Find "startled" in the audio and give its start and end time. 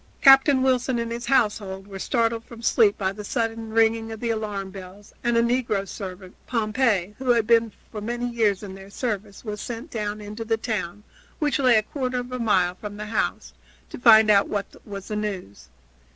1.99-2.43